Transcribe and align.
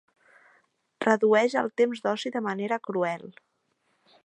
Redueix 1.05 1.57
el 1.61 1.69
temps 1.83 2.01
d'oci 2.07 2.33
de 2.37 2.43
manera 2.47 2.81
cruel. 2.89 3.31